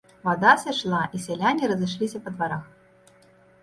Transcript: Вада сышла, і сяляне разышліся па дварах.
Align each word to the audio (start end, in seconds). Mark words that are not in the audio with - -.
Вада 0.27 0.53
сышла, 0.61 1.03
і 1.17 1.23
сяляне 1.27 1.63
разышліся 1.75 2.25
па 2.27 2.39
дварах. 2.39 2.69